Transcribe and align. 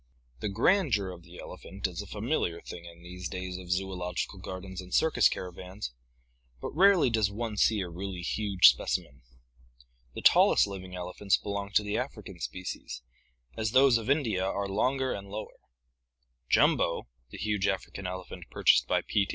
—The 0.41 0.49
grandeur 0.49 1.11
of 1.11 1.21
the 1.21 1.37
elephant 1.39 1.85
is 1.85 2.01
a 2.01 2.07
familiar 2.07 2.59
thing 2.59 2.85
in 2.85 3.03
these 3.03 3.29
days 3.29 3.57
of 3.57 3.69
zoological 3.69 4.39
gardens 4.39 4.81
and 4.81 4.91
circus 4.91 5.29
caravans, 5.29 5.93
but 6.59 6.71
rarely 6.71 7.11
does 7.11 7.29
one 7.29 7.55
see 7.55 7.81
a 7.81 7.87
really 7.87 8.21
huge 8.23 8.69
specimen. 8.69 9.21
The 10.15 10.23
tallest 10.23 10.65
living 10.65 10.95
elephants 10.95 11.37
be 11.37 11.41
ID 11.41 11.51
I* 11.51 11.51
a 11.51 11.53
p 11.53 11.53
PROBOSCIDEANS 11.53 11.69
581 11.69 11.69
long 11.69 11.71
to 11.73 11.83
the 11.83 11.97
African 12.03 12.39
species, 12.39 13.01
as 13.55 13.71
those 13.73 13.99
of 13.99 14.09
India 14.09 14.43
are 14.43 14.67
longer 14.67 15.13
and 15.13 15.29
lower." 15.29 15.59
Jumbo" 16.49 17.03
(PI. 17.03 17.05
XXI), 17.05 17.29
the 17.33 17.37
huge 17.37 17.67
African 17.67 18.07
elephant 18.07 18.45
purchased 18.49 18.87
by 18.87 19.03
P. 19.03 19.27
T. 19.27 19.29